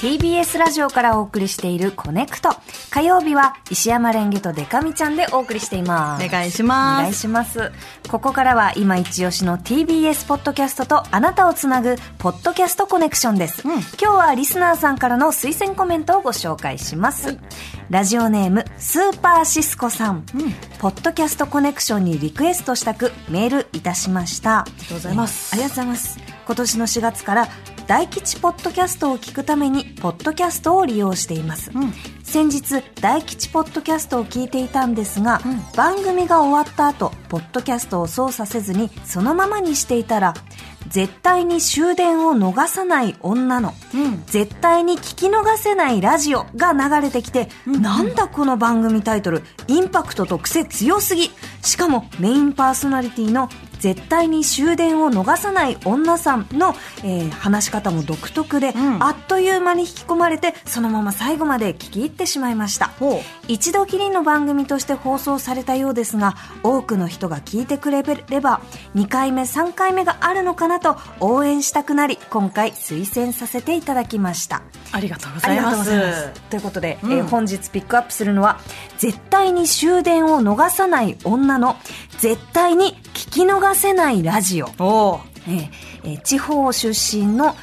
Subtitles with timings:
[0.00, 2.48] TBS ラジオからお送りしているコネクト。
[2.90, 6.24] 火曜日は石山レンゲとデカミちゃんでお送りしています。
[6.24, 7.00] お願いします。
[7.00, 7.70] お願いします。
[8.08, 13.68] ここからは今一押しの TBS ポッドキャストとあなたをつなぐポッドキャストコネクションです。
[13.68, 17.26] うん、今日はリスナーさんからの推薦コメントをご紹介します。
[17.26, 17.38] はい、
[17.90, 20.24] ラジオネームスーパーシスコさん。
[20.34, 24.60] うん、ポッドキャストコネクションにリクエストしたくメールいたしました。
[24.60, 25.52] ありがとうございます。
[25.52, 26.18] ありがとうございます。
[26.46, 27.48] 今年の4月から
[27.90, 40.34] 大吉ポッドキャストを聞くためにポッドキャストを利用しています、うん、先日大吉ポッドキャストを聞いていたんですが、うん、番組が終わった後ポッドキャストを操作せずにそのままにしていたら
[40.86, 49.42] 絶対に終電を逃さない女の、うん、絶対に聞き逃せないラジオが流れてきて、うん、なんだこの番組タイトル？
[49.66, 51.32] インパクトと癖強すぎ。
[51.62, 53.48] しかもメインパーソナリティの
[53.80, 62.90] 絶対に終電を逃さない女さんの、えー、話し方も独特で、うん、あっという間に引き込まれてそのまま最後まで聞き入ってしまいました。
[63.48, 68.60] 一度きりの番組として放送されたようですが多くの人が聞いてくれれば
[68.94, 74.62] 2回目3回目があるのかなと応援したくなり今回推薦させていただきました。
[74.92, 76.30] ありがとうございます。
[76.50, 78.60] ということで、うん、えー、本日ピックアップするのは
[78.98, 81.76] 絶対に終電を逃さない女の
[82.18, 84.66] 絶対に聞き逃せないラジオ。
[84.78, 85.70] おえー、
[86.04, 87.54] えー、地方出身の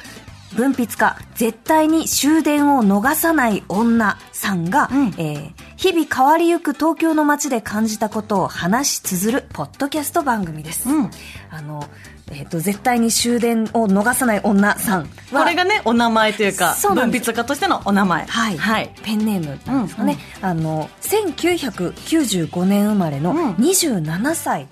[0.54, 10.88] 文筆家、絶対に終電を逃さない女さんが、うん、えー、日々変わりゆく東京の街で感じたことを話し綴るポッドキャスト番組です。
[10.88, 11.10] うん、
[11.50, 11.82] あの、
[12.32, 18.24] えっ、ー、と、絶対に終電を逃さない女さんこれがね、お名前というか、文筆家としてのお名前。
[18.26, 18.56] はい。
[18.58, 18.90] はい。
[19.02, 20.18] ペンネームなんですかね。
[20.42, 24.68] うんうん、あの、1995年生まれの27歳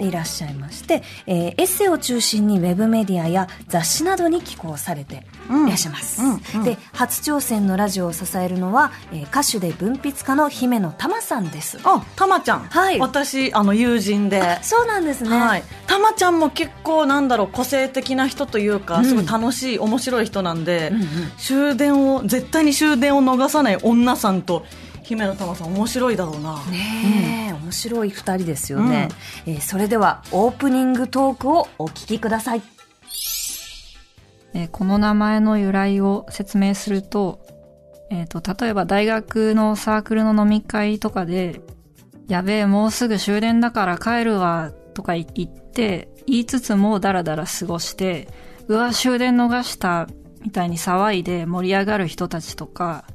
[0.00, 6.22] でいらっしゃいまして、うん、えー、エッセイを中心にウェブメディアや雑誌などに寄稿されていらっしゃいます。
[6.22, 11.78] うんうん、で、初挑戦のラジオを支えるのは、えー、歌手で文筆家の姫野玉さんです。
[11.84, 12.60] あ、玉ちゃん。
[12.64, 12.98] はい。
[12.98, 14.58] 私、あの、友人で。
[14.62, 15.30] そうなんですね。
[15.30, 15.62] はい。
[15.86, 21.06] 玉ちゃんも結構なんだろう個性的な人というか、すごい楽しい面白い人なんで、うんうん、
[21.38, 24.64] 終電を絶対に終電を逃さない女さんと
[25.02, 26.56] 姫野玉さん面白いだろうな。
[26.66, 29.08] ねえ、うん、面白い2人ですよね、
[29.46, 32.62] うん、えー、それではオープニングトークをお聞きください、
[34.54, 37.40] えー、この名前の由来を説明すると,、
[38.10, 41.60] えーと、例えば大学のサークルの飲み会とかで
[42.28, 48.28] やべえもうすぐ終電だから帰るわとか言って言いつつもダラダラ過ごして、
[48.68, 50.06] うわ、終電逃した
[50.42, 53.06] みたいに騒いで盛り上がる人たちとか、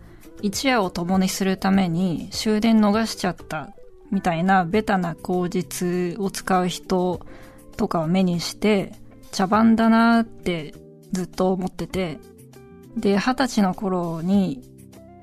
[0.41, 3.69] 一夜を共にするために終電逃しちゃった
[4.11, 7.19] みたいなベタな口実を使う人
[7.77, 8.91] とかを目にして、
[9.31, 10.73] 茶番だなって
[11.11, 12.17] ずっと思ってて、
[12.97, 14.63] で、二十歳の頃に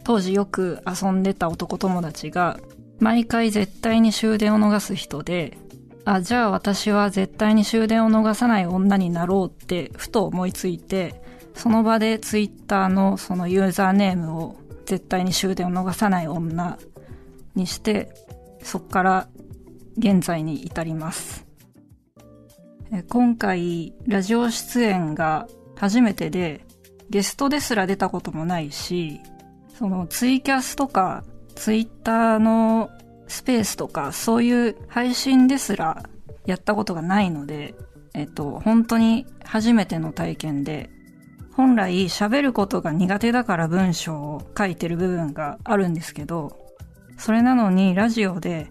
[0.05, 2.61] 当時よく遊んでた男友達が
[3.01, 5.59] 毎回絶対に終電を逃す人で、
[6.05, 11.23] あ、じゃあ私は絶対に終電を逃さない女になろうってふと思いついて、
[11.55, 16.79] その場でツイッターのそのユーザーネームを絶対に終電を逃さない女
[17.55, 18.13] にして、
[18.63, 19.29] そっから
[19.99, 21.47] 現在に至ります。
[23.09, 25.47] 今回、ラジオ出演が
[25.77, 26.67] 初めてで、
[27.11, 29.21] ゲストですら出たこともないし、
[29.79, 31.25] そのツイキャスとか
[31.55, 32.91] ツイッターの
[33.33, 36.03] スペースとかそういう配信ですら
[36.45, 37.75] やったことがないので、
[38.13, 40.91] えっと、本当に初めての体験で、
[41.55, 46.59] 本来喋ることが苦手だから文章を書いてる部分があるんですけど、
[47.17, 48.71] それなのにラジオで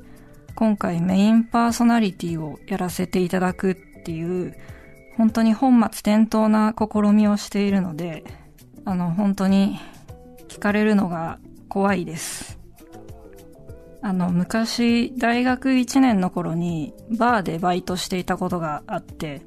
[0.53, 4.55] 今回メインパーソナリティをやらせていただくっていう、
[5.17, 8.23] 本当に本末転倒な試みをしているので、
[8.85, 9.79] あの、本当に
[10.49, 12.50] 聞かれるのが怖いです。
[14.01, 19.43] あの、昔、大学1年の頃に、バーでバイトしていたことがあって、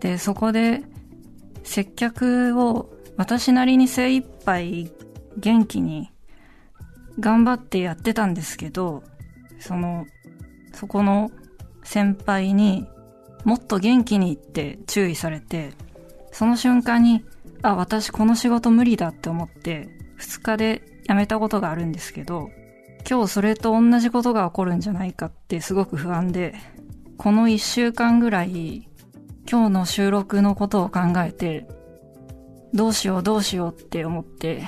[0.00, 0.82] で、そこで、
[1.62, 4.90] 接客を私なりに精一杯
[5.36, 6.10] 元気に
[7.20, 9.02] 頑張ってやってたんですけど、
[9.58, 10.06] その、
[10.72, 11.30] そこの
[11.82, 12.86] 先輩に
[13.44, 15.72] もっと元気にって注意されて、
[16.32, 17.24] その瞬間に、
[17.62, 19.88] あ、私この仕事無理だって思って、
[20.20, 22.50] 2日で辞めたことがあるんですけど、
[23.10, 26.54] 今日それと同じことが起こるんじゃないかってすごく不安で、
[27.16, 28.86] この一週間ぐらい、
[29.50, 31.66] 今日の収録のことを考えて、
[32.74, 34.64] どうしようどうしようって思って、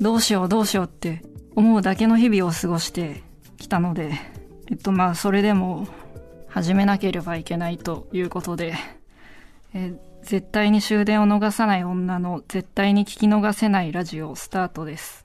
[0.00, 1.22] どうしようどうしようって
[1.54, 3.22] 思うだけの日々を過ごして
[3.58, 4.10] きたので、
[4.72, 5.86] えっとまあそれでも
[6.48, 8.74] 始めなければいけないということで、
[9.72, 9.94] え
[10.24, 15.23] 絶対に終電を逃さない女の絶対に聞き逃せないラジオスタートです。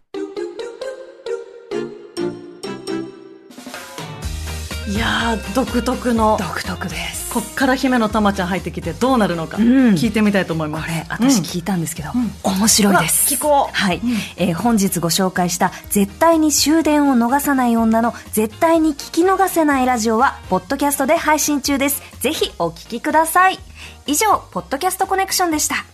[4.90, 7.32] いやー独特の独特です。
[7.32, 9.64] こっから姫野玉ちゃん入ってきてどうなるのかうん
[9.94, 13.36] 聞いてみたいと思います、これ、私うん聞いたんですけど、ん面白いです。
[13.36, 14.02] 聞こうはい、
[14.36, 22.02] えー本日ご紹介した絶対に終電を逃さない女の絶対に聞き逃せないラジオは、ポッドキャストで配信中です。
[22.22, 23.60] ぜひお聞きください。
[24.08, 25.86] 以上、ポッドキャストコネクションでした。